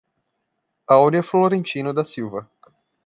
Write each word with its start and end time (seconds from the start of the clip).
Aurea 0.87 1.21
Florentino 1.21 1.93
da 1.93 2.03
Silva 2.03 2.49